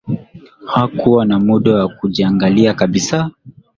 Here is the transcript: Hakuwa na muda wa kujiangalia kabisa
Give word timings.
Hakuwa 0.65 1.25
na 1.25 1.39
muda 1.39 1.71
wa 1.75 1.89
kujiangalia 1.89 2.73
kabisa 2.73 3.31